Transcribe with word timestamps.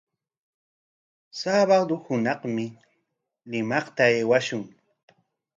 Sabado 1.41 1.95
hunaqmi 2.07 2.65
Limaqta 3.51 4.01
aywashun. 4.09 4.63